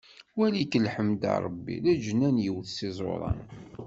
[0.37, 3.39] Wali-k lḥemd a Ṛebbi, leǧnan yewwet s iẓuran.